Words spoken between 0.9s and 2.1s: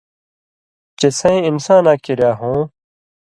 چے سَیں اِنساناں